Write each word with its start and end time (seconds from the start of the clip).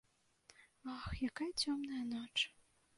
Ах, 0.95 1.05
якая 1.29 1.49
цёмная 1.61 2.03
ноч. 2.19 2.37